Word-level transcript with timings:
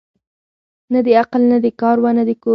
نه 0.93 0.99
د 1.05 1.07
عقل 1.21 1.41
نه 1.51 1.57
د 1.65 1.67
کار 1.81 1.97
وه 2.03 2.11
نه 2.17 2.23
د 2.29 2.31
کور 2.43 2.47
وه 2.47 2.49